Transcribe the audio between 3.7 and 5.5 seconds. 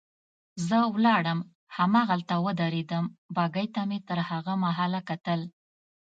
ته مې تر هغه مهاله کتل.